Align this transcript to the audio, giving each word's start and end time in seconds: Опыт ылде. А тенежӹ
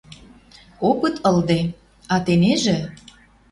Опыт 0.89 1.15
ылде. 1.29 1.59
А 2.13 2.15
тенежӹ 2.25 2.77